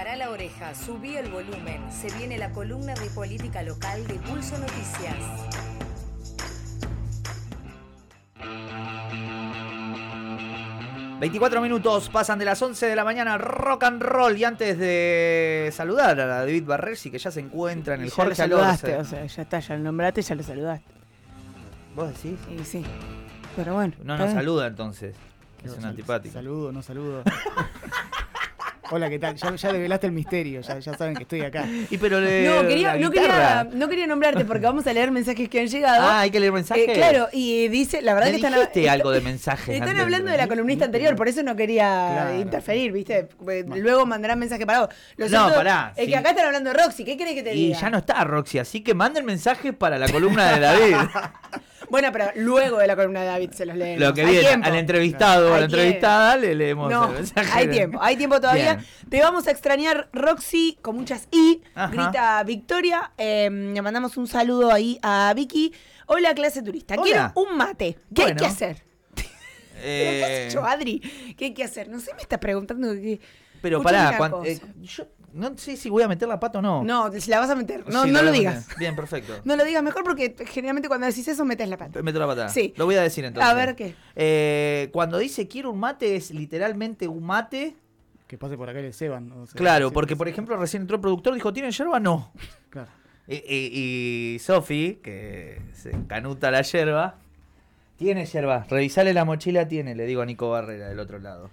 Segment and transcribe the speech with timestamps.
[0.00, 1.92] Para la oreja, subí el volumen.
[1.92, 5.14] Se viene la columna de política local de Pulso Noticias.
[11.20, 13.36] ...24 minutos pasan de las 11 de la mañana...
[13.36, 14.38] ...rock and roll...
[14.38, 17.10] ...y antes de saludar a David Barresi...
[17.10, 19.16] ...que ya se encuentra en el ya Jorge lo saludaste, Alonso.
[19.16, 20.94] o sea, ya está, ya lo nombraste, ya lo saludaste.
[21.94, 22.38] ¿Vos decís?
[22.48, 22.84] Sí, sí.
[23.54, 23.92] Pero bueno.
[24.02, 24.38] No nos bien.
[24.38, 25.14] saluda entonces.
[25.62, 26.32] Es un antipático.
[26.32, 27.22] Saludo, no saludo.
[28.92, 29.36] Hola, ¿qué tal?
[29.36, 31.64] Ya, ya develaste el misterio, ya, ya saben que estoy acá.
[31.90, 35.48] Y pero le- No, quería, no, quería, no quería nombrarte porque vamos a leer mensajes
[35.48, 36.02] que han llegado.
[36.08, 36.88] Ah, hay que leer mensajes.
[36.88, 39.74] Eh, claro, y dice, la verdad Me que están, dijiste está- algo de mensajes.
[39.74, 42.40] están antes, hablando de la columnista anterior, por eso no quería Claro.
[42.40, 43.28] interferir, ¿viste?
[43.76, 44.88] Luego mandarán mensaje para vos.
[45.16, 46.10] Lo No, pará, Es sí.
[46.10, 47.78] que acá están hablando de Roxy, ¿qué querés que te Y diga?
[47.80, 50.96] ya no está Roxy, así que manden mensajes para la columna de David.
[51.90, 53.98] Bueno, pero luego de la columna de David se los leen.
[54.00, 54.66] Lo que viene, tiempo.
[54.68, 57.50] al entrevistado o a la entrevistada le leemos No, el mensaje.
[57.52, 58.74] hay tiempo, hay tiempo todavía.
[58.76, 58.86] Bien.
[59.08, 61.62] Te vamos a extrañar, Roxy, con muchas I.
[61.74, 61.88] Ajá.
[61.92, 63.12] Grita Victoria.
[63.18, 65.72] Eh, le mandamos un saludo ahí a Vicky.
[66.06, 66.94] Hola, clase turista.
[66.94, 67.02] Hola.
[67.04, 67.96] Quiero un mate.
[68.14, 68.82] ¿Qué hay que hacer?
[69.14, 69.26] ¿Pero
[69.80, 71.00] ¿Qué has Eh, hecho, Adri?
[71.36, 71.88] ¿Qué hay que hacer?
[71.88, 72.92] No sé, me estás preguntando.
[72.94, 73.20] qué-
[73.62, 74.50] pero Escuchame pará, una cuan- cosa.
[74.50, 76.82] eh, yo no sé si voy a meter la pata o no.
[76.84, 77.84] No, si la vas a meter.
[77.88, 78.62] No, Sí, no lo digas.
[78.66, 78.78] meter.
[78.78, 79.32] Bien, perfecto.
[79.44, 82.02] No lo digas mejor porque generalmente cuando decís eso metes la pata.
[82.02, 82.48] Meto la pata.
[82.48, 82.74] Sí.
[82.76, 83.50] Lo voy a decir entonces.
[83.50, 83.94] A ver, ¿qué?
[84.16, 87.76] Eh, cuando dice quiero un mate, es literalmente un mate.
[88.26, 89.32] Que pase por acá y le ceban.
[89.32, 91.98] o sea, Claro, porque por ejemplo recién entró el productor, dijo, ¿tienen yerba?
[91.98, 92.32] No.
[92.70, 92.88] Claro.
[93.26, 97.16] Y, y, y Sofi, que se canuta la yerba,
[97.96, 98.66] tiene yerba.
[98.68, 101.50] Revisale la mochila, tiene, le digo a Nico Barrera del otro lado.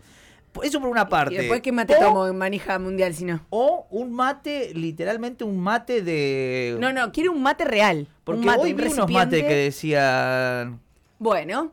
[0.64, 1.36] Eso por una parte.
[1.36, 3.42] Y después, ¿qué mate o, tomo en manija mundial si no?
[3.50, 6.78] O un mate, literalmente un mate de.
[6.80, 8.08] No, no, quiero un mate real.
[8.24, 10.80] Porque un mate, hoy un vi unos mates que decían.
[11.20, 11.72] Bueno.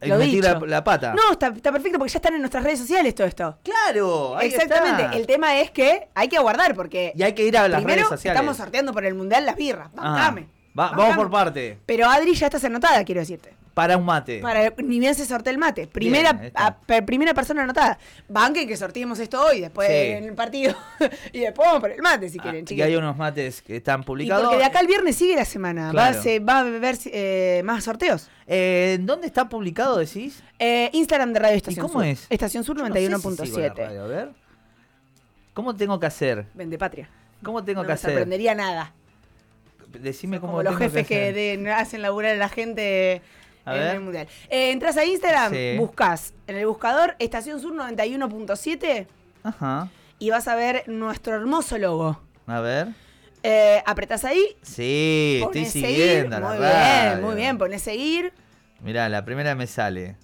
[0.00, 0.66] Lo dicho.
[0.66, 1.14] la pata.
[1.14, 3.58] No, está, está perfecto porque ya están en nuestras redes sociales todo esto.
[3.62, 5.02] Claro, ahí Exactamente.
[5.02, 5.16] está.
[5.16, 8.02] El tema es que hay que aguardar porque Y hay que ir a las primero
[8.02, 8.38] redes sociales.
[8.38, 9.88] estamos sorteando por el mundial las birras.
[9.96, 10.46] Ah, va- Bancame.
[10.74, 11.78] vamos por parte.
[11.86, 13.54] Pero Adri ya estás anotada, quiero decirte.
[13.74, 14.38] Para un mate.
[14.38, 15.88] Para ni bien se sortea el mate.
[15.88, 16.66] Primera, Bien, ahí está.
[16.68, 17.98] a- per- primera persona anotada.
[18.28, 19.94] Banque que sorteemos esto hoy, después Sí.
[19.94, 20.76] en el partido.
[21.32, 22.84] y después vamos por el mate si Ah, quieren, y chicos.
[22.86, 24.44] hay unos mates que están Y publicados.
[24.44, 25.86] porque de acá al viernes sigue la semana.
[25.86, 26.18] Va, Claro.
[26.20, 28.30] a se- va a haber eh, más sorteos.
[28.46, 30.42] Eh, ¿Dónde está publicado, decís?
[30.60, 32.06] Eh, Instagram de Radio Estación cómo Sur.
[32.06, 32.26] es?
[32.30, 34.06] Estación Sur Yo no sé si 91.7.
[34.08, 34.28] ver.
[35.52, 36.46] ¿Cómo tengo que hacer?
[36.54, 37.08] Vende patria.
[37.42, 38.10] ¿Cómo tengo no que me hacer?
[38.10, 38.92] sorprendería nada.
[40.00, 41.34] Decime cómo Como los tengo jefes que, hacer.
[41.60, 43.22] de- hacen laburar a la gente
[43.64, 43.94] A en ver.
[43.96, 44.28] el mundial.
[44.50, 45.76] Eh, entras a Instagram, Sí.
[45.78, 49.06] buscas en el buscador Estación Sur 91.7
[49.42, 49.88] Ajá.
[50.18, 52.20] y vas a ver nuestro hermoso logo.
[52.46, 52.88] A ver.
[53.42, 55.88] Eh, apretás ahí, Sí, estoy seguir.
[55.96, 58.32] siguiendo la Muy bien, muy bien, pones seguir.
[58.80, 60.16] Mirá, la primera me sale.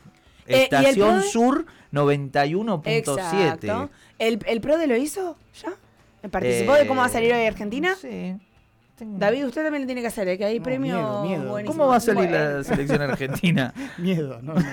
[0.47, 1.23] Eh, ¿y el Estación?
[1.23, 2.83] Sur 91.7.
[2.99, 3.91] Exacto.
[4.19, 6.29] ¿El, ¿El PRODE lo hizo ya?
[6.29, 7.95] ¿Participó de cómo va a salir hoy Argentina?
[8.01, 8.37] Sí.
[9.01, 10.37] Tengo- David, usted también lo tiene que hacer, ¿eh?
[10.39, 11.51] que hay No, premio miedo, miedo.
[11.51, 11.73] buenísimo.
[11.79, 12.59] ¿Cómo va a salir Bueno.
[12.59, 13.73] la selección argentina?
[13.99, 14.65] Miedo, no, no.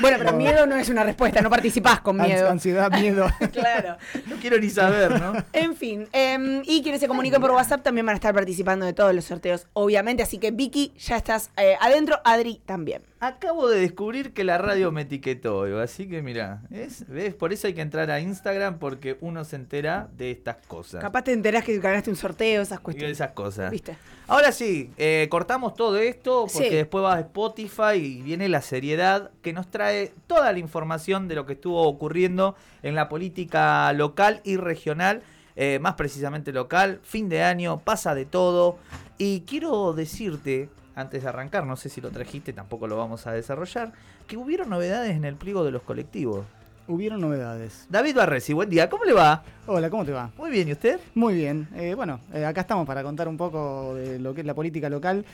[0.00, 2.50] Bueno, pero miedo no es una respuesta, no participás con miedo.
[2.50, 3.26] Ansiedad, miedo.
[3.52, 3.96] claro.
[4.26, 5.32] No quiero ni saber, ¿no?
[5.52, 8.92] En fin, em, y quienes se comuniquen por WhatsApp también van a estar participando de
[8.92, 10.22] todos los sorteos, obviamente.
[10.24, 13.02] Así que Vicky, ya estás eh, adentro, Adri también.
[13.20, 17.06] Acabo de descubrir que la radio me etiquetó, hoy, así que mira, ¿ves?
[17.08, 17.32] ¿ves?
[17.34, 21.00] Por eso hay que entrar a Instagram porque uno se entera de estas cosas.
[21.00, 23.16] Capaz te enterás que ganaste un sorteo, esas Y de cuestiones.
[23.16, 23.70] esas cosas.
[23.70, 23.96] ¿Viste?
[24.26, 26.74] Ahora sí, eh, cortamos todo esto porque Sí.
[26.74, 31.34] después va a Spotify y viene la seriedad que nos trae toda la información de
[31.36, 35.22] lo que estuvo ocurriendo en la política local y regional,
[35.56, 38.76] eh, más precisamente local, fin de año, pasa de todo.
[39.16, 43.32] Y quiero decirte, antes de arrancar, no sé si lo trajiste, tampoco lo vamos a
[43.32, 43.92] desarrollar,
[44.26, 46.44] que hubieron novedades en el pliego de los colectivos.
[46.86, 47.86] Hubieron novedades.
[47.88, 49.42] David Barresi, buen día, ¿cómo le va?
[49.66, 50.30] Hola, ¿cómo te va?
[50.36, 51.00] Muy bien, ¿y usted?
[51.14, 51.66] Muy bien.
[51.74, 54.90] Eh, bueno, eh, acá estamos para contar un poco de lo que es la política
[54.90, 55.24] local.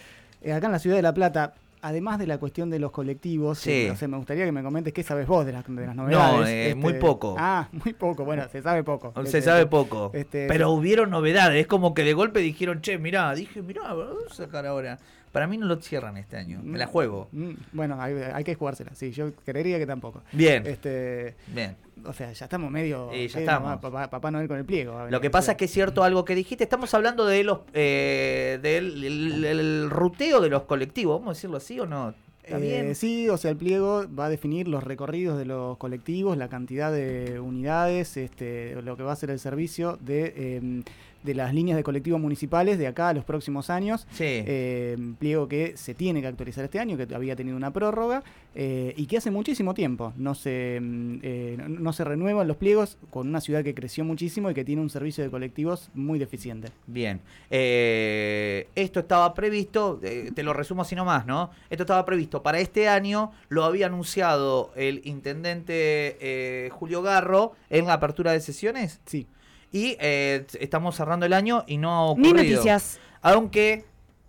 [0.42, 3.58] Eh, acá en la ciudad de La Plata, además de la cuestión de los colectivos,
[3.58, 3.72] Sí.
[3.86, 5.96] eh, o sea, me gustaría que me comentes qué sabes vos de las, de las
[5.96, 6.48] novedades.
[6.48, 7.34] eh, muy poco.
[7.36, 8.24] Ah, muy poco.
[8.24, 9.12] Bueno, se sabe poco.
[9.16, 10.12] Se Este, sabe poco.
[10.14, 11.60] este- pero hubieron novedades.
[11.62, 15.00] Es como que de golpe dijeron, che, mirá, dije, mirá, vamos a sacar ahora.
[15.32, 16.60] Para mí no lo cierran este año.
[16.62, 17.28] Me la juego.
[17.32, 18.94] Mm, Bueno, hay, hay que jugársela.
[18.94, 20.22] Sí, yo creería que tampoco.
[20.32, 21.76] Bien, Este, bien.
[22.04, 23.10] o sea, ya estamos medio.
[23.12, 23.78] Ya eh, estamos.
[23.80, 25.06] Papá, Papá Noel con el pliego.
[25.08, 26.64] Lo que pasa es que es cierto algo que dijiste.
[26.64, 31.20] Estamos hablando de los eh, del el- el ruteo de los colectivos.
[31.20, 32.12] ¿Vamos a decirlo así o no?
[32.42, 32.94] ¿Está Eh, bien?
[32.96, 36.90] Sí, o sea, el pliego va a definir los recorridos de los colectivos, la cantidad
[36.90, 40.82] de unidades, este, lo que va a ser el servicio de, eh,
[41.22, 44.06] de las líneas de colectivos municipales de acá a los próximos años.
[44.12, 44.24] Sí.
[44.24, 48.22] Eh, pliego que se tiene que actualizar este año, que había tenido una prórroga
[48.54, 52.98] eh, y que hace muchísimo tiempo no se, mm, eh, no, se renuevan los pliegos
[53.10, 56.68] con una ciudad que creció muchísimo y que tiene un servicio de colectivos muy deficiente.
[56.86, 57.20] Bien.
[57.50, 61.50] Esto estaba previsto, te lo resumo así nomás, ¿no?
[61.68, 67.94] Esto estaba previsto para este año, lo había anunciado el intendente Julio Garro en la
[67.94, 69.26] apertura de sesiones Sí.
[69.72, 72.34] Y eh, estamos cerrando el año y no ha ocurrido.
[72.34, 72.98] Ni noticias.
[73.22, 73.84] Aunque,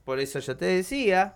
[0.06, 1.34] por eso yo te decía,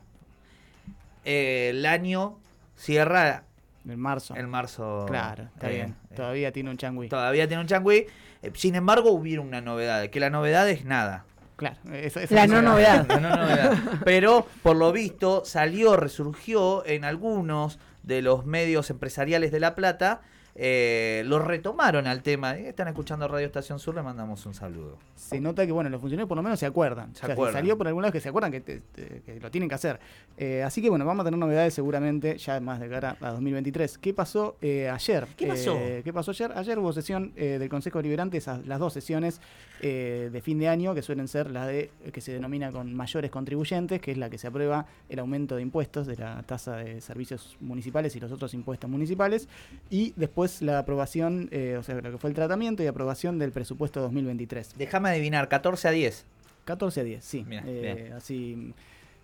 [1.23, 2.37] eh, el año
[2.77, 3.43] cierra
[3.87, 4.35] En marzo.
[4.35, 5.05] en marzo.
[5.07, 5.95] Claro, está eh, bien.
[6.11, 7.09] eh, Todavía tiene un changüí.
[7.09, 8.05] todavía tiene un changüí.
[8.41, 11.25] Eh, sin embargo, hubiera una novedad, que la novedad es nada.
[11.55, 11.77] Claro.
[11.93, 13.05] esa- esa La es no novedad.
[13.07, 13.73] La no novedad.
[14.03, 20.21] Pero, por lo visto, salió, resurgió en algunos de los medios empresariales de La Plata.
[20.57, 22.55] Eh, lo retomaron al tema.
[22.57, 24.97] Eh, Están escuchando Radio Estación Sur, le mandamos un saludo.
[25.15, 27.13] Se nota que, bueno, los funcionarios por lo menos se acuerdan.
[27.13, 27.53] Se o sea, si acuerdan.
[27.61, 29.99] salió por algún lado que se acuerdan que, te- te- que lo tienen que hacer.
[30.37, 33.97] Eh, así que, bueno, vamos a tener novedades seguramente ya más de cara a 2023.
[33.97, 35.27] ¿Qué pasó eh, ayer?
[35.35, 35.77] ¿Qué pasó?
[36.03, 36.51] ¿Qué pasó ayer?
[36.55, 39.41] Ayer hubo sesión del Consejo Deliberante, esas, las dos sesiones
[39.81, 43.99] de fin de año, que suelen ser las de que se denomina con mayores contribuyentes,
[44.01, 47.55] que es la que se aprueba el aumento de impuestos de la tasa de servicios
[47.59, 49.47] municipales y los otros impuestos municipales.
[49.89, 53.51] Y después la aprobación, eh, o sea, lo que fue el tratamiento y aprobación del
[53.51, 54.73] presupuesto 2023.
[54.77, 56.25] Déjame adivinar, 14 a 10.
[56.65, 57.45] 14 a 10, sí.
[57.51, 58.11] Eh.
[58.15, 58.73] Así,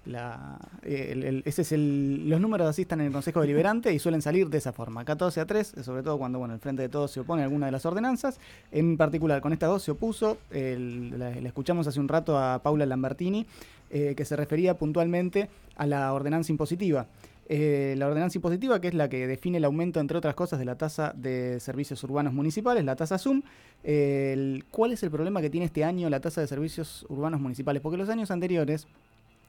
[0.05, 3.93] la, eh, el- el- ese es el, los números así están en el Consejo Deliberante
[3.93, 5.05] y suelen salir de esa forma.
[5.05, 7.45] 14 a 3, eh, sobre todo cuando bueno, el Frente de Todos se opone a
[7.45, 8.39] alguna de las ordenanzas.
[8.71, 10.37] En particular, con estas dos se opuso.
[10.51, 13.45] el- la, la escuchamos hace un rato a Paula Lambertini,
[13.91, 17.05] eh, que se refería puntualmente a la ordenanza impositiva.
[17.53, 20.63] Eh, la ordenanza impositiva, que es la que define el aumento, entre otras cosas, de
[20.63, 23.41] la tasa de servicios urbanos municipales, la tasa SUM.
[23.83, 27.41] Eh, el- ¿Cuál es el problema que tiene este año la tasa de servicios urbanos
[27.41, 27.81] municipales?
[27.81, 28.87] Porque los años anteriores,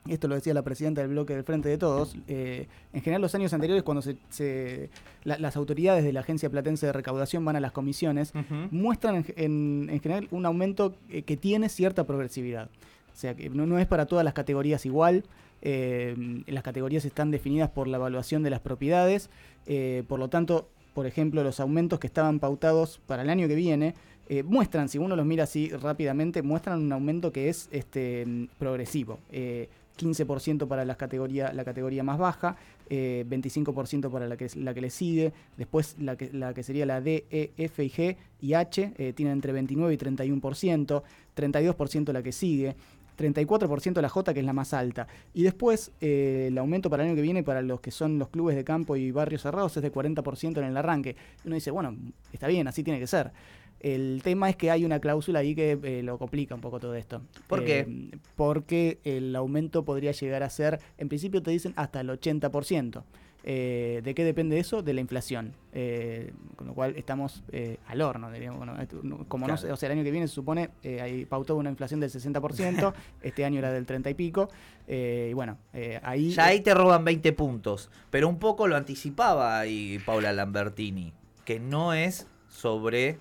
[0.09, 3.37] esto lo decía la presidenta del bloque del Frente de Todos, eh, en general los
[3.37, 4.91] años anteriores cuando se, se-
[5.23, 8.33] la- las autoridades de la Agencia Platense de Recaudación van a las comisiones,
[8.73, 12.69] muestran en, en- en general un aumento que tiene cierta progresividad.
[13.15, 15.23] O sea, que no, no es para todas las categorías igual.
[15.63, 19.31] Eh, las categorías están definidas por la evaluación de las propiedades.
[19.67, 23.55] eh, por lo tanto, por ejemplo, los aumentos que estaban pautados para el año que
[23.55, 23.95] viene
[24.29, 29.19] eh, muestran, si uno los mira así rápidamente, muestran un aumento que es este, progresivo.
[29.31, 29.69] Eh,
[29.99, 32.57] 15% para la categoría, la categoría más baja,
[32.89, 36.87] eh, 25% para la que, la que le sigue, después la que, la que sería
[36.87, 41.03] la D, E, F y G y H eh, entre 29 y 31%,
[41.37, 42.75] 32% la que sigue,
[43.19, 45.07] 34% la J que es la más alta.
[45.35, 48.29] Y después eh, el aumento para el año que viene para los que son los
[48.29, 51.17] clubes de campo y barrios cerrados es de 40% en el arranque.
[51.45, 51.97] Y uno dice, bueno,
[52.33, 53.33] está bien, así tiene que ser.
[53.81, 56.95] El tema es que hay una cláusula ahí que eh, lo complica un poco todo
[56.95, 57.23] esto.
[57.49, 57.81] ¿Por qué?
[57.81, 63.03] Eh, Porque el aumento podría llegar a ser, en principio te dicen hasta el 80%.
[63.45, 64.83] Eh, ¿De qué depende eso?
[64.83, 65.55] De la inflación.
[65.73, 68.31] Eh, con lo cual estamos eh, al horno.
[68.31, 68.59] diríamos.
[68.59, 69.61] Bueno, no- como no Claro.
[69.69, 72.93] sé, o sea, el año que viene se supone, hay pautado una inflación del 60%,
[73.23, 74.49] este año era del 30 y pico.
[74.89, 75.59] y bueno,
[76.03, 76.31] ahí...
[76.31, 77.91] Ya ahí te roban 20 puntos.
[78.11, 81.13] Pero un poco lo anticipaba ahí Paula Lambertini.
[81.45, 83.19] Que no es sobre.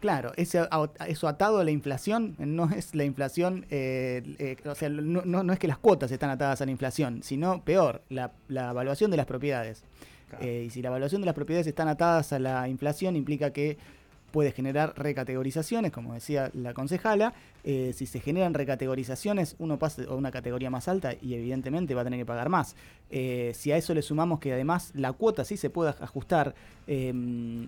[0.00, 0.66] Claro, ese,
[1.08, 5.42] eso atado a la inflación no es la inflación, eh, eh, o sea, no, no-
[5.42, 9.10] no es que las cuotas están atadas a la inflación, sino peor, la, la evaluación
[9.10, 9.82] de las propiedades.
[10.30, 10.44] Claro.
[10.44, 13.76] Eh, y si la evaluación de las propiedades están atadas a la inflación, implica que
[14.32, 17.34] puede generar recategorizaciones, como decía la concejala.
[17.64, 22.02] Eh, si se generan recategorizaciones, uno pasa a una categoría más alta y evidentemente va
[22.02, 22.74] a tener que pagar más.
[23.10, 26.54] Eh, si a eso le sumamos que además la cuota sí se puede ajustar
[26.86, 27.12] eh,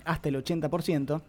[0.04, 1.20] hasta el 80%,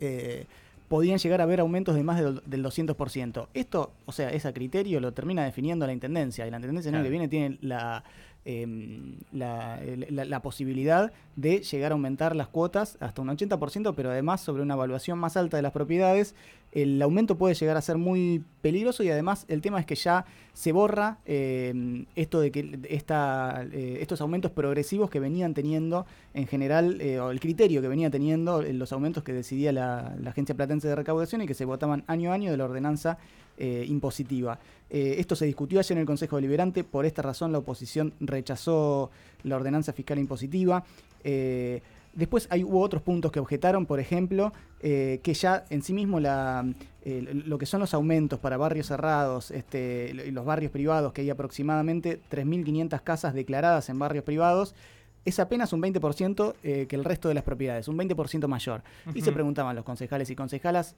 [0.00, 0.46] eh,
[0.88, 3.48] podían llegar a haber aumentos de más del, del 200%.
[3.54, 6.46] Esto, o sea, es a criterio, lo termina definiendo la Intendencia.
[6.46, 7.06] Y la Intendencia el año Claro.
[7.06, 8.04] que viene tiene la,
[8.46, 14.62] em, la, posibilidad de llegar a aumentar las cuotas hasta un 80%, pero además sobre
[14.62, 16.34] una evaluación más alta de las propiedades,
[16.72, 20.26] el aumento puede llegar a ser muy peligroso y además el tema es que ya
[20.52, 26.46] se borra em, esto de que esta, eh, estos aumentos progresivos que venían teniendo en
[26.46, 30.30] general, eh, o el criterio que venía teniendo en los aumentos que decidía la, la
[30.30, 33.18] Agencia Platense de Recaudación y que se votaban año a año de la ordenanza
[33.56, 34.58] eh, impositiva.
[34.88, 39.10] Eh, esto se discutió ayer en el Consejo Deliberante, por esta razón la oposición rechazó
[39.42, 40.84] la ordenanza fiscal impositiva.
[41.24, 41.82] Eh,
[42.16, 46.18] Después hay, hubo otros puntos que objetaron, por ejemplo, eh, que ya en sí mismo
[46.18, 46.66] la,
[47.04, 51.28] lo que son los aumentos para barrios cerrados este, y los barrios privados, que hay
[51.28, 54.74] aproximadamente 3.500 casas declaradas en barrios privados,
[55.26, 58.82] es apenas un 20% eh, que el resto de las propiedades, un 20% mayor.
[59.14, 60.96] Y se preguntaban los concejales y concejalas,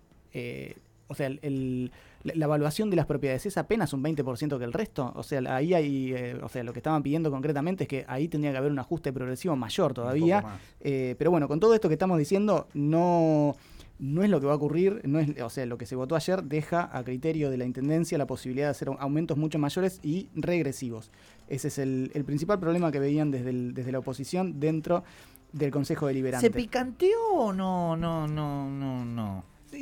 [1.09, 1.91] o sea, el- el-
[2.25, 5.13] la, evaluación de las propiedades es apenas un 20% que el resto.
[5.17, 8.29] O sea, ahí hay, eh, o sea, lo que estaban pidiendo concretamente es que ahí
[8.29, 10.41] tendría que haber un ajuste progresivo mayor todavía.
[10.81, 13.57] Eh, pero bueno, con todo esto que estamos diciendo, no,
[14.01, 16.15] no es lo que va a ocurrir, no es, o sea, lo que se votó
[16.17, 20.29] ayer deja a criterio de la Intendencia la posibilidad de hacer aumentos mucho mayores y
[20.35, 21.11] regresivos.
[21.49, 25.05] Ese es el, el principal problema que veían desde, el- desde la oposición dentro
[25.53, 26.47] del Consejo Deliberante.
[26.47, 27.97] ¿Se picanteó o no?
[27.97, 28.58] No, no,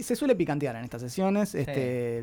[0.06, 2.18] se suele picantear en estas sesiones, este,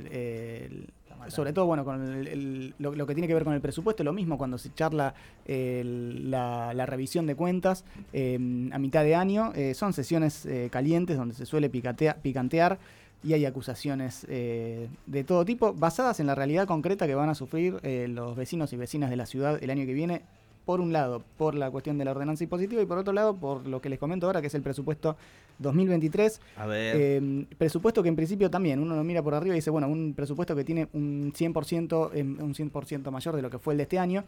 [0.65, 0.89] el-
[1.29, 4.11] sobre todo bueno con el- lo, lo que tiene que ver con el presupuesto, lo
[4.11, 5.13] mismo cuando se charla
[5.45, 8.35] la, la revisión de cuentas eh,
[8.71, 12.77] a mitad de año, eh, son sesiones eh, calientes donde se suele picatea- picantear
[13.23, 17.35] y hay acusaciones eh, de todo tipo basadas en la realidad concreta que van a
[17.35, 20.21] sufrir eh, los vecinos y vecinas de la ciudad el año que viene.
[20.65, 23.67] Por un lado, por la cuestión de la ordenanza impositiva y por otro lado, por
[23.67, 25.17] lo que les comento ahora, que es el presupuesto
[25.59, 26.95] 2023, A ver.
[26.99, 30.13] eh, presupuesto que en principio también uno lo mira por arriba y dice, bueno, un
[30.13, 33.83] presupuesto que tiene un 100%, eh, un 100% mayor de lo que fue el de
[33.83, 34.23] este año.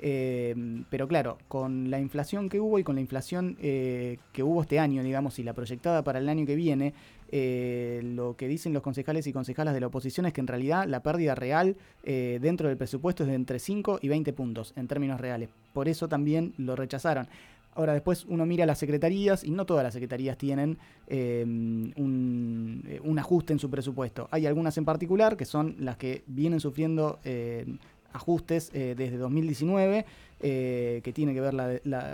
[0.00, 0.54] eh,
[0.90, 4.78] pero claro, con la inflación que hubo y con la inflación eh, que hubo este
[4.78, 6.94] año, digamos, y la proyectada para el año que viene,
[7.32, 10.86] eh, lo que dicen los concejales y concejalas de la oposición es que en realidad
[10.86, 14.86] la pérdida real eh, dentro del presupuesto es de entre 5 y 20 puntos en
[14.86, 15.48] términos reales.
[15.72, 17.26] Por eso también lo rechazaron.
[17.78, 23.18] Ahora después uno mira las secretarías y no todas las secretarías tienen un, eh, un
[23.20, 24.26] ajuste en su presupuesto.
[24.32, 27.64] Hay algunas en particular que son las que vienen sufriendo eh,
[28.12, 30.04] ajustes eh, desde 2019,
[30.40, 31.54] eh, que tiene que ver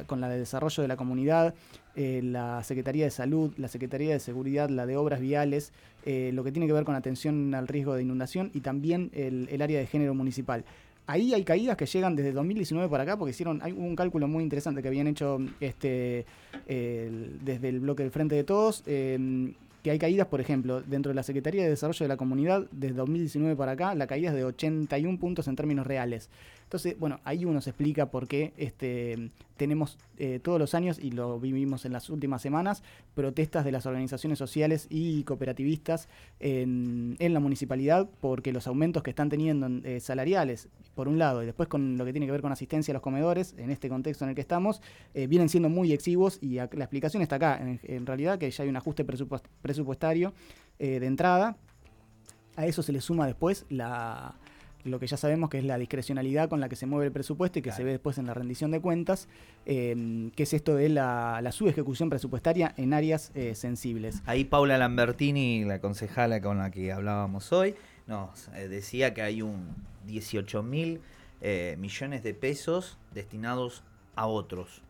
[0.06, 1.54] con la de desarrollo de la comunidad,
[1.96, 5.72] eh, la Secretaría de Salud, la Secretaría de Seguridad, la de Obras Viales,
[6.04, 9.48] eh, lo que tiene que ver con atención al riesgo de inundación y también el,
[9.50, 10.64] el área de género municipal.
[11.06, 14.42] Ahí hay caídas que llegan desde 2019 para acá porque hicieron hay un cálculo muy
[14.42, 16.24] interesante que habían hecho este
[16.66, 21.10] el- desde el bloque del Frente de Todos eh, que hay caídas, por ejemplo, dentro
[21.10, 24.34] de la Secretaría de Desarrollo de la Comunidad, desde 2019 para acá, la caída es
[24.34, 26.30] de 81 puntos en términos reales.
[26.74, 31.12] Entonces, bueno, ahí uno se explica por qué este, tenemos eh, todos los años, y
[31.12, 32.82] lo vivimos en las últimas semanas,
[33.14, 36.08] protestas de las organizaciones sociales y cooperativistas
[36.40, 41.46] en, la municipalidad, porque los aumentos que están teniendo eh, salariales, por un lado, y
[41.46, 44.24] después con lo que tiene que ver con asistencia a los comedores, en este contexto
[44.24, 44.82] en el que estamos,
[45.14, 48.68] eh, vienen siendo muy exiguos y la explicación está acá, en, realidad que ya hay
[48.68, 50.34] un ajuste presupuest- presupuestario
[50.80, 51.56] de entrada.
[52.56, 54.34] A eso se le suma después la,
[54.84, 57.58] lo que ya sabemos que es la discrecionalidad con la que se mueve el presupuesto
[57.58, 59.28] y que se ve después en la rendición de cuentas,
[59.66, 64.22] eh, que es esto de la, la subejecución presupuestaria en áreas eh, sensibles.
[64.26, 67.74] Ahí Paula Lambertini, la concejala con la que hablábamos hoy,
[68.06, 69.68] nos eh, decía que hay un
[70.06, 71.00] 18 mil
[71.40, 73.82] eh, millones de pesos destinados
[74.16, 74.82] a otros.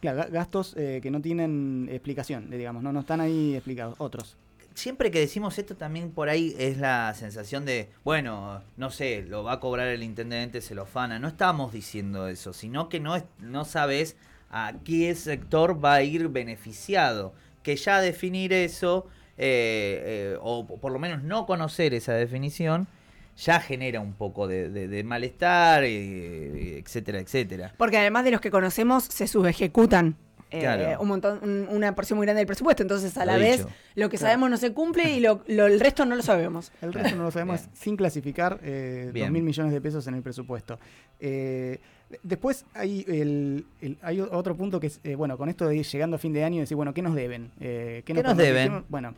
[0.00, 4.36] Claro, ga- gastos eh, que no tienen explicación, digamos, no, no están ahí explicados, otros.
[4.80, 9.44] Siempre que decimos esto también por ahí es la sensación de, bueno, no sé, lo
[9.44, 11.18] va a cobrar el intendente, se lo fana.
[11.18, 14.16] No estamos diciendo eso, sino que no, es, no sabes
[14.50, 17.34] a qué sector va a ir beneficiado.
[17.62, 19.06] Que ya definir eso,
[19.36, 22.88] eh, eh, o por lo menos no conocer esa definición,
[23.36, 27.74] ya genera un poco de, de- malestar, eh, etcétera, etcétera.
[27.76, 30.16] Porque además de los que conocemos, se subejecutan.
[30.50, 31.00] Eh, Claro.
[31.00, 32.82] un montón, un- una porción muy grande del presupuesto.
[32.82, 33.70] Entonces, a Lo la vez, dicho.
[33.94, 34.30] lo que Claro.
[34.32, 36.72] sabemos no se cumple y lo, lo- el resto no lo sabemos.
[36.82, 37.70] El resto no lo sabemos Bien.
[37.76, 39.26] sin clasificar eh, Bien.
[39.26, 40.78] 2 mil millones de pesos en el presupuesto.
[41.20, 41.78] Eh,
[42.22, 45.86] después hay, el, el- hay otro punto que es, eh, bueno, con esto de ir
[45.86, 47.50] llegando a fin de año y decir, bueno, ¿qué nos deben?
[47.60, 48.84] Eh, ¿Qué nos deben?
[48.88, 49.14] bueno,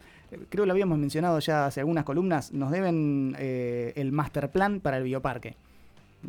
[0.51, 4.81] creo que lo habíamos mencionado ya hace algunas columnas, nos deben eh, el master plan
[4.81, 5.57] para el bioparque.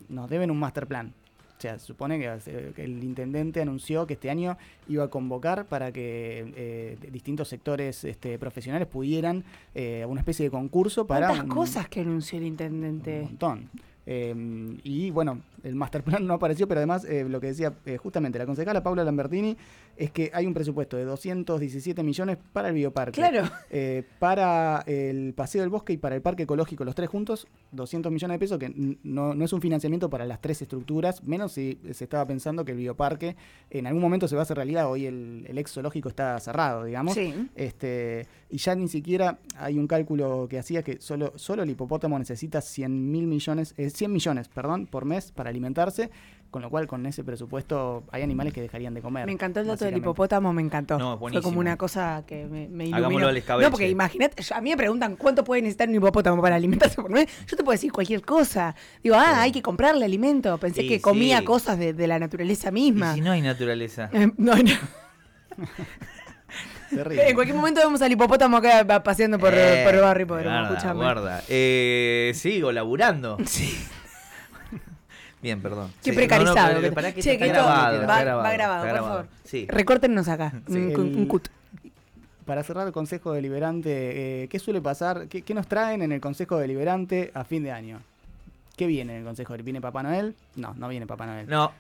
[0.10, 1.14] Nos deben un master plan.
[1.64, 4.58] Sea, se supone que, que el intendente anunció que este año
[4.90, 10.52] iba a convocar para que eh, distintos sectores este, profesionales pudieran eh, una especie de
[10.52, 13.22] concurso para ¿Cuántas un- cosas que anunció el un intendente?
[13.22, 13.70] montón.
[14.06, 14.36] Eh,
[14.84, 18.38] y bueno, el master plan no apareció, pero además eh, lo que decía eh, justamente
[18.38, 19.58] la concejala Paula Lambertini
[19.96, 23.14] es que hay un presupuesto de 217 millones para el bioparque.
[23.14, 23.50] Claro.
[23.70, 28.12] Eh, para el Paseo del Bosque y para el Parque Ecológico, los tres juntos, 200
[28.12, 31.80] millones de pesos, que no, no es un financiamiento para las tres estructuras, menos si
[31.92, 33.36] se estaba pensando que el bioparque
[33.70, 34.90] en algún momento se va a hacer realidad.
[34.90, 37.14] Hoy el, el ex zoológico está cerrado, digamos.
[37.14, 37.50] Sí.
[37.56, 42.20] Este, y ya ni siquiera hay un cálculo que hacía que solo, solo el hipopótamo
[42.20, 46.10] necesita 100 mil millones, eh, 100 millones, perdón, por mes para alimentarse.
[46.54, 49.26] con lo cual con ese presupuesto hay animales que dejarían de comer.
[49.26, 51.00] Me encantó el dato del hipopótamo, me encantó.
[51.00, 52.98] No, Fue como una cosa que me, me iluminó.
[52.98, 53.66] Hagámoslo al escabeche.
[53.66, 57.10] No, porque imagínate, a mí me preguntan cuánto puede necesitar un hipopótamo para alimentarse por
[57.10, 57.26] mes.
[57.48, 58.76] Yo te puedo decir cualquier cosa.
[59.02, 59.40] Digo, ah, Sí.
[59.40, 60.56] hay que comprarle alimento.
[60.60, 61.44] Pensé Y que comía sí.
[61.46, 63.16] cosas de, de la naturaleza Y misma.
[63.16, 64.12] si no hay naturaleza.
[64.14, 64.72] Eh, no, no.
[66.92, 67.30] Terrible.
[67.30, 70.44] En cualquier momento vemos al hipopótamo acá va paseando por, Eh, por el barrio, por
[70.44, 70.96] guarda, escuchame.
[71.00, 71.44] guarda.
[71.50, 73.38] Eh, sigo laburando.
[73.46, 73.76] Sí.
[75.44, 75.92] Bien, perdón.
[76.04, 76.74] Qué Sí, precarizado.
[76.76, 79.28] no, que Che, está que grabado, va, está va grabado, grabado, está por favor.
[79.44, 79.66] Sí.
[79.70, 80.54] Recórtennos acá.
[80.68, 80.78] Sí.
[80.78, 81.50] un, cut.
[82.46, 85.28] Para cerrar el Consejo Deliberante, eh, ¿qué suele pasar?
[85.28, 88.00] ¿Qué, qué nos traen en el Consejo Deliberante a fin de año?
[88.76, 89.54] ¿Qué viene en el Consejo?
[89.58, 90.34] ¿Viene Papá Noel?
[90.56, 91.48] No, no viene Papá Noel.
[91.48, 91.72] No,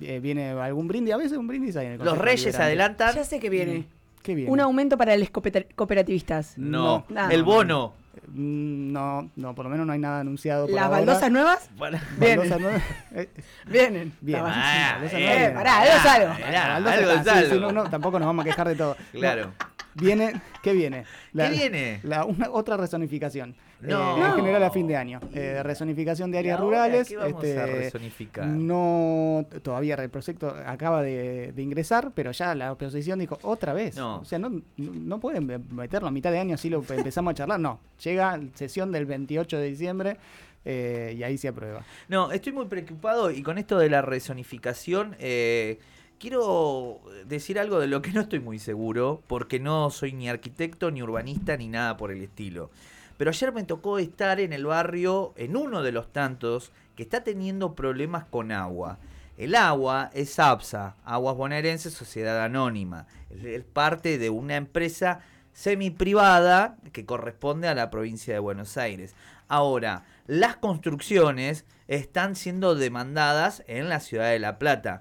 [0.00, 1.14] Eh, ¿Viene algún brindis?
[1.14, 2.64] A veces un brindis hay en el los Consejo reyes Deliberante.
[2.64, 3.14] adelantan.
[3.14, 3.86] Ya sé que viene.
[4.22, 4.50] ¿Qué viene?
[4.50, 6.58] Un aumento para los cooper- cooperativistas.
[6.58, 7.30] No, No.
[7.30, 7.94] el bono.
[8.28, 10.66] Mm, No, no, por lo menos no hay nada anunciado.
[10.66, 10.96] por ¿Las ahora.
[10.98, 11.70] baldosas nuevas?
[11.76, 12.38] Bueno, Vienen.
[12.38, 12.82] Baldosas nuevas.
[13.14, 13.28] Eh,
[13.66, 14.12] Vienen.
[14.20, 14.42] Bien.
[14.44, 15.50] Ah, eh, no viene.
[15.50, 16.34] pará, algo es algo.
[16.40, 17.60] Pará, baldosas algo sí, sí, algo.
[17.60, 18.96] no, no, tampoco nos vamos a quejar de todo.
[19.12, 19.52] No, Claro.
[19.94, 21.04] Viene, ¿qué viene?
[21.34, 22.00] ¿Qué viene?
[22.02, 23.54] la- una, otra resonificación.
[23.80, 24.16] No.
[24.16, 25.20] Eh, en general a fin de año.
[25.34, 27.08] Eh, resonificación de ¿Y áreas ahora rurales.
[27.08, 28.46] qué vamos este, a resonificar?
[28.46, 33.96] No, todavía el proyecto acaba de, de ingresar, pero ya la oposición dijo otra vez.
[33.96, 34.20] No.
[34.20, 37.60] O sea, no, no pueden meterlo a mitad de año así lo empezamos a charlar.
[37.60, 40.16] No, llega sesión del 28 de diciembre
[40.64, 41.84] eh, y ahí se aprueba.
[42.08, 45.78] No, estoy muy preocupado y con esto de la resonificación, eh,
[46.18, 50.90] quiero decir algo de lo que no estoy muy seguro, porque no soy ni arquitecto,
[50.90, 52.70] ni urbanista, ni nada por el estilo.
[53.16, 57.22] Pero ayer me tocó estar en el barrio, en uno de los tantos, que está
[57.24, 58.98] teniendo problemas con agua.
[59.36, 63.06] El agua es APSA, Aguas Bonaerenses Sociedad Anónima.
[63.30, 65.20] Es- parte de una empresa
[65.52, 69.14] semi-privada que corresponde a la provincia de Buenos Aires.
[69.48, 75.00] Ahora, las construcciones están siendo demandadas en la ciudad de La Plata.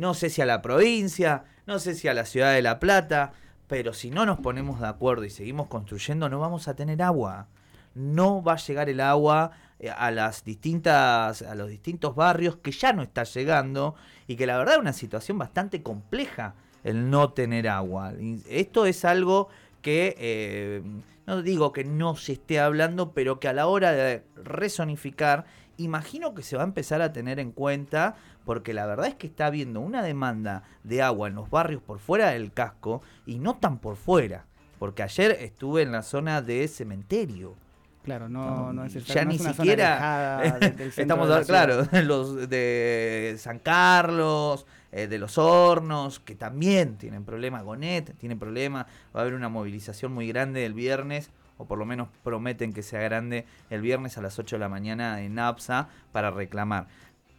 [0.00, 3.32] No sé si a la provincia, no sé si a la ciudad de La Plata,
[3.66, 7.48] pero si no nos ponemos de acuerdo y seguimos construyendo, no vamos a tener agua.
[7.94, 12.72] No va a llegar el agua eh, a las distintas a los distintos barrios que
[12.72, 13.94] ya no está llegando
[14.26, 18.14] y que la verdad es una situación bastante compleja el no tener agua.
[18.48, 19.50] Esto es algo
[19.82, 20.82] que eh,
[21.26, 25.44] no digo que no se esté hablando, pero que a la hora de resonificar,
[25.82, 29.26] imagino que se va a empezar a tener en cuenta, porque la verdad es que
[29.26, 33.56] está habiendo una demanda de agua en los barrios por fuera del casco y no
[33.56, 34.46] tan por fuera,
[34.78, 37.54] porque ayer estuve en la zona de cementerio.
[38.02, 41.28] Claro, no, no es el- ya no ni es una zona siquiera del centro estamos
[41.28, 48.16] de claro los de San Carlos eh, de los hornos que también tienen problemas Gonet
[48.16, 52.08] tienen problemas va a haber una movilización muy grande el viernes o por lo menos
[52.24, 56.30] prometen que sea grande el viernes a las 8 de la mañana en APSA para
[56.30, 56.88] reclamar.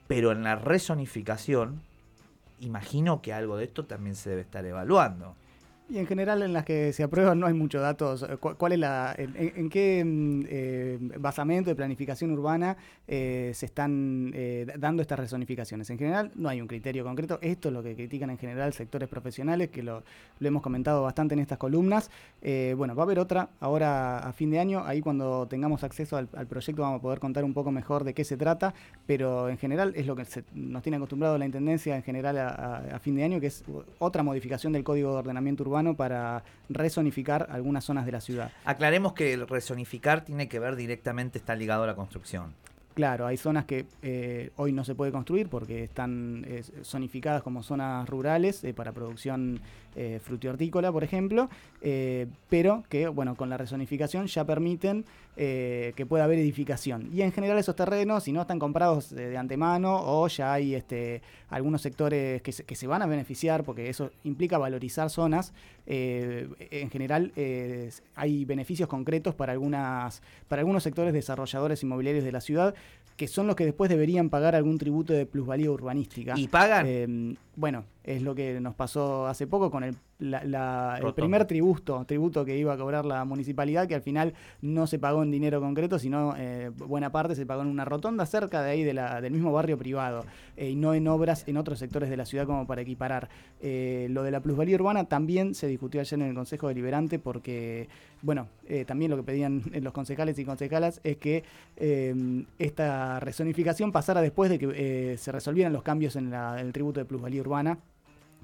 [0.07, 1.81] Pero en la resonificación
[2.59, 5.35] imagino que algo de esto también se debe estar evaluando
[5.91, 8.23] Y en general en las que se aprueban no hay muchos datos.
[8.23, 12.77] Eh, ¿Cu- ¿Cuál es la, en, qué mm, eh, basamento de planificación urbana
[13.09, 14.31] eh, se están
[14.79, 15.89] dando estas resonificaciones?
[15.89, 17.39] En general no hay un criterio concreto.
[17.41, 20.01] Esto es lo que critican en general sectores profesionales, que lo,
[20.39, 22.09] lo hemos comentado bastante en estas columnas.
[22.77, 24.83] Bueno, va a haber otra ahora a fin de año.
[24.85, 28.23] Ahí cuando tengamos acceso al, proyecto vamos a poder contar un poco mejor de qué
[28.23, 28.73] se trata.
[29.05, 32.97] Pero en general es lo que se- nos tiene acostumbrado la Intendencia en general a
[33.01, 33.65] fin de año, que es
[33.99, 38.51] otra modificación del Código de Ordenamiento Urbano para resonificar algunas zonas de la ciudad.
[38.65, 42.53] aclaremos que el resonificar tiene que ver directamente está ligado a la construcción
[42.93, 47.63] Claro, hay zonas que eh, hoy no se puede construir porque están eh, zonificadas como
[47.63, 49.61] zonas rurales eh, para producción
[49.95, 51.49] eh, frutihortícola, por ejemplo,
[52.49, 55.03] pero que, bueno, con la resonificación ya permiten
[55.35, 57.09] que pueda haber edificación.
[57.11, 61.21] Y en general esos terrenos, si no están comprados de antemano o ya hay este,
[61.49, 65.53] algunos sectores que se, que se van a beneficiar, porque eso implica valorizar zonas,
[65.87, 67.31] en general
[68.15, 72.75] hay beneficios concretos para, algunas, para algunos sectores desarrolladores inmobiliarios de la ciudad
[73.15, 76.33] que son los que después deberían pagar algún tributo de plusvalía urbanística.
[76.37, 80.95] y pagan Eh, bueno, es lo que nos pasó hace poco con el, la- la-
[80.97, 84.99] el primer tributo, tributo que iba a cobrar la municipalidad, que al final no se
[84.99, 88.71] pagó en dinero concreto, sino eh, buena parte se pagó en una rotonda cerca de
[88.71, 90.23] ahí de la- del mismo barrio privado,
[90.57, 93.29] eh, y no en obras en otros sectores de la ciudad como para equiparar.
[93.61, 97.89] Eh, lo de la plusvalía urbana también se discutió ayer en el Consejo Deliberante porque,
[98.21, 101.43] bueno, eh, también lo que pedían los concejales y concejalas es que
[102.59, 106.99] esta resonificación pasara después de que se resolvieran los cambios en, la- en el tributo
[106.99, 107.79] de plusvalía urbana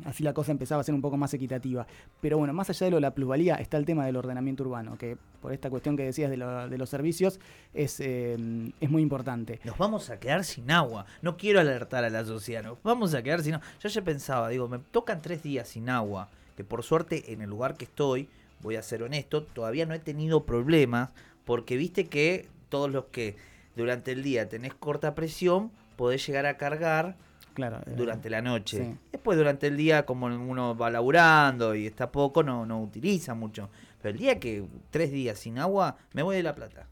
[0.06, 1.88] Así la cosa empezaba a ser un poco más equitativa.
[2.22, 4.98] Pero bueno, más allá de lo de la plusvalía, está el tema del ordenamiento urbano,
[4.98, 7.40] que por esta cuestión que decías de, lo- de los servicios
[7.74, 8.38] es, eh,
[8.80, 9.60] es muy importante.
[9.64, 11.06] Nos vamos a quedar sin agua.
[11.22, 12.64] No quiero alertar a la sociedad.
[12.64, 13.68] Nos vamos a quedar sin agua.
[13.82, 16.30] Yo ya pensaba, digo, me tocan tres días sin agua.
[16.56, 18.30] Que por suerte en el lugar que estoy,
[18.62, 21.10] voy a ser honesto, todavía no he tenido problemas.
[21.46, 23.36] Porque viste que todos los que
[23.76, 27.16] durante el día tenés corta presión, podés llegar a cargar
[27.58, 27.80] Claro.
[27.88, 28.78] eh, durante la noche.
[28.78, 28.96] sí.
[29.12, 33.70] Después durante el día, como uno va laburando y está poco, no, no utiliza mucho.
[34.02, 36.86] Pero el día que tres días sin agua, me voy de La Plata.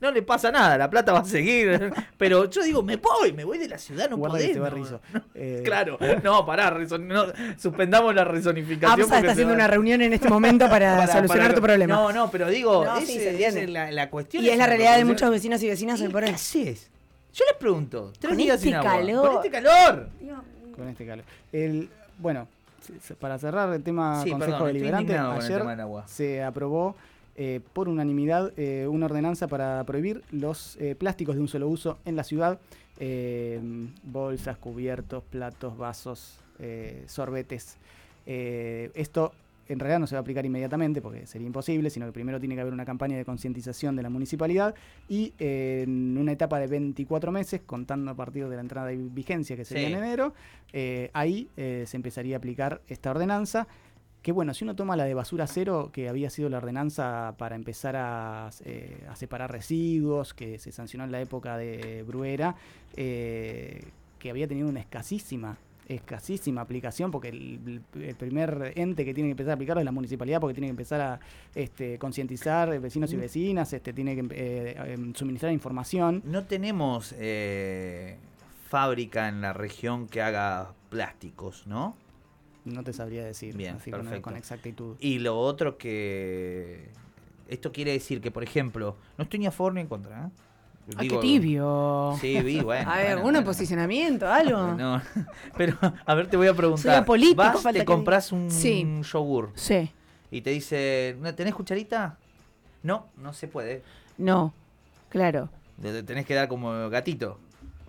[0.00, 1.92] No le pasa nada, la plata va a seguir.
[2.16, 4.54] Pero yo digo, me voy, me voy de la ciudad, no Guarda que podés.
[4.54, 4.76] te va no.
[4.76, 5.00] rizo.
[5.34, 7.24] Eh, Claro, no, pará, reson- no,
[7.58, 8.92] suspendamos la resonificación.
[8.92, 11.60] APSA porque está haciendo va- una reunión en este momento para, para- solucionar para- tu
[11.60, 11.94] problema.
[11.94, 13.64] No, no, pero digo, No, ese- sí, se esa entiende.
[13.64, 14.42] es la, la cuestión.
[14.44, 16.30] y es la realidad de muchos vecinos y vecinas hoy por ¿Y hoy.
[16.30, 16.90] qué haces?
[17.32, 18.90] Yo les pregunto, tres Con días este sin agua.
[18.92, 19.26] calor.
[19.28, 20.08] Con este calor.
[20.76, 21.24] con este calor.
[21.52, 21.88] El,
[22.18, 22.48] bueno,
[23.18, 25.80] para cerrar el tema Sí, Consejo perdón, estoy Deliberante, indignado con el ayer tema del
[25.80, 26.08] agua.
[26.08, 26.96] se aprobó
[27.36, 31.98] eh, por unanimidad eh, una ordenanza para prohibir los eh, plásticos de un solo uso
[32.04, 32.58] en la ciudad.
[32.98, 33.60] eh,
[34.02, 37.76] bolsas, cubiertos, platos, vasos, eh, sorbetes.
[38.26, 39.32] Eh, esto
[39.72, 42.54] en realidad no se va a aplicar inmediatamente porque sería imposible, sino que primero tiene
[42.54, 44.74] que haber una campaña de concientización de la municipalidad
[45.08, 48.96] y eh, en una etapa de 24 meses, contando a partir de la entrada de
[48.96, 49.92] vigencia que sería Sí.
[49.92, 50.34] en enero,
[50.72, 53.66] eh, ahí eh, se empezaría a aplicar esta ordenanza.
[54.22, 57.56] Que bueno, si uno toma la de basura cero, que había sido la ordenanza para
[57.56, 62.54] empezar a, a separar residuos, que se sancionó en la época de Bruera,
[62.96, 63.82] eh,
[64.18, 65.56] que había tenido una escasísima,
[65.94, 69.92] escasísima aplicación, porque el, el primer ente que tiene que empezar a aplicarlo es la
[69.92, 71.20] municipalidad, porque tiene que empezar a
[71.54, 76.22] este, concientizar vecinos y vecinas, este, tiene que eh, em, suministrar información.
[76.24, 78.18] No tenemos eh,
[78.68, 81.96] fábrica en la región que haga plásticos, ¿no?
[82.64, 84.96] No te sabría decir Bien, así con, con exactitud.
[85.00, 86.90] Y lo otro que...
[87.48, 90.26] Esto quiere decir que, por ejemplo, no estoy ni a favor ni en contra.
[90.26, 90.30] ¿eh?
[90.96, 92.16] Ay, qué tibio.
[92.20, 92.90] Sí, vi, bueno.
[92.90, 93.44] a ver, bueno, ¿algún bueno.
[93.44, 94.74] posicionamiento, algo?
[94.76, 95.00] No,
[95.56, 96.82] pero a ver, te voy a preguntar.
[96.82, 99.00] Soy apolítico, Vas, te compras un Sí.
[99.02, 99.90] yogur Sí,
[100.30, 102.16] y te dice, "¿No- ¿tenés cucharita?
[102.82, 103.82] No, no se puede.
[104.18, 104.52] no,
[105.10, 105.48] claro.
[105.82, 107.38] Le Tenés que dar como gatito.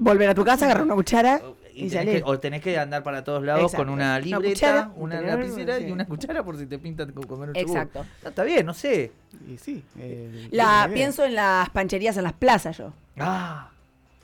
[0.04, 2.24] Volver a tu casa, agarrar una cuchara O- y, tenés salir.
[2.24, 3.86] que- o tenés que andar para todos lados Exacto.
[3.86, 5.84] con una Una libreta, cuchara, una, un tenedor, lapicera sí.
[5.86, 7.56] y una cuchara por si te pintan con comer un.
[7.58, 8.06] Exacto.
[8.24, 9.12] No, está bien, no sé.
[9.48, 12.94] Y sí, eh, La, pienso en las pancherías en las plazas yo.
[13.18, 13.70] Ah,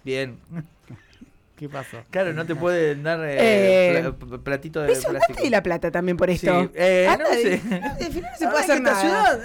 [0.03, 0.39] bien.
[1.55, 1.97] ¿Qué pasó?
[2.11, 3.37] Claro, no te pueden dar eh,
[3.97, 5.41] Eh, pla- pl- platito de Peso plástico.
[5.41, 6.71] de la plata también por Sí, esto.
[6.75, 7.49] eh, Anda no de- sé.
[7.49, 9.01] de final no se Ahora puede hacer nada.
[9.01, 9.39] ciudad-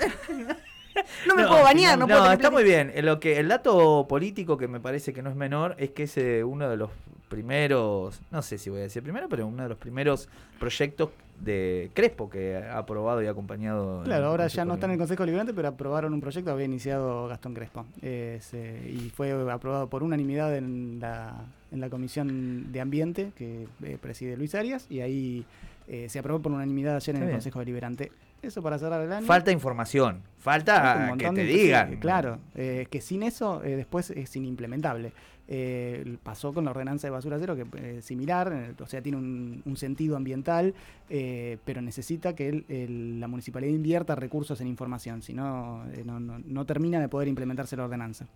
[1.26, 2.90] No me puedo bañar, no, puedo tener está muy bien.
[2.94, 6.04] Eh, Lo que, el dato político que me parece que no es menor es que
[6.04, 6.90] es eh, uno de los
[7.28, 10.28] primeros, no sé si voy a decir primero, pero uno de los primeros
[10.60, 11.08] proyectos
[11.40, 14.02] de Crespo que ha aprobado y acompañado.
[14.04, 14.98] Claro, ahora Consejo ya no está en el.
[14.98, 17.86] Consejo Liberante, pero aprobaron un proyecto que había iniciado Gastón Crespo.
[18.00, 21.34] Es, eh, y fue aprobado por unanimidad en la,
[21.72, 25.44] en la Comisión de Ambiente que eh, preside Luis Arias, y ahí
[25.88, 27.36] eh, se aprobó por unanimidad ayer en Está el bien.
[27.38, 28.12] Consejo Deliberante.
[28.42, 29.26] Eso para cerrar el año.
[29.26, 31.96] Falta información, Falta que te digan.
[32.00, 35.12] claro, eh, que sin eso eh, después es inimplementable.
[35.48, 39.18] Eh, pasó con la ordenanza de basura cero, que es similar, eh, o sea, tiene
[39.18, 40.74] un, un sentido ambiental,
[41.10, 45.84] eh, pero necesita que el- el- la municipalidad invierta recursos en información, si eh, no,
[46.20, 48.26] no- no termina de poder implementarse la ordenanza.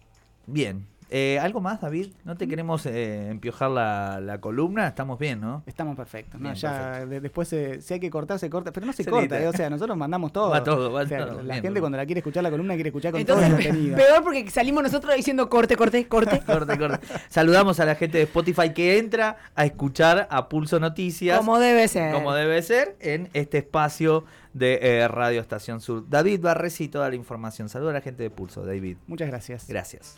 [0.46, 0.86] Bien.
[1.08, 2.08] Eh, ¿Algo más, David?
[2.24, 4.88] ¿No te queremos eh, empiojar la, la columna?
[4.88, 5.62] Estamos bien, ¿no?
[5.64, 6.48] Estamos perfectos, ¿no?
[6.48, 7.06] Bien, ya perfecto.
[7.10, 9.46] de- después eh, si hay que cortar, se corta, pero no se, Se corta, eh,
[9.46, 10.50] o sea, nosotros mandamos todo.
[10.50, 12.74] Va todo, va O sea, todo, La bien, gente cuando la quiere escuchar la columna
[12.74, 13.96] quiere escuchar con Entonces, todo el contenido.
[14.04, 16.40] peor porque salimos nosotros diciendo corte, corte, corte.
[16.44, 17.06] Corte, corte.
[17.28, 21.38] Saludamos a la gente de Spotify que entra a escuchar a Pulso Noticias.
[21.38, 22.12] Como debe ser.
[22.14, 26.04] como debe ser en este espacio de eh, Radio Estación Sur.
[26.10, 27.68] David Barresi, toda la información.
[27.68, 28.96] Saluda a la gente de Pulso, David.
[29.06, 29.68] Muchas gracias.
[29.68, 30.16] Gracias.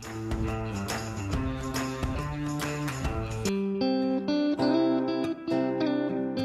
[0.00, 1.07] Thank you.